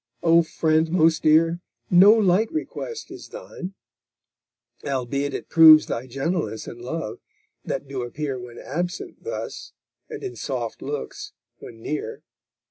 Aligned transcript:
O 0.23 0.41
friend 0.41 0.89
most 0.89 1.21
dear! 1.21 1.59
No 1.91 2.11
light 2.11 2.51
request 2.51 3.11
is 3.11 3.29
thine; 3.29 3.75
albeit 4.83 5.35
it 5.35 5.47
proves 5.47 5.85
Thy 5.85 6.07
gentleness 6.07 6.65
and 6.65 6.81
love, 6.81 7.19
that 7.63 7.87
do 7.87 8.01
appear 8.01 8.39
When 8.39 8.57
absent 8.57 9.23
thus, 9.23 9.73
and 10.09 10.23
in 10.23 10.35
soft 10.35 10.81
looks 10.81 11.33
when 11.59 11.83
near. 11.83 12.23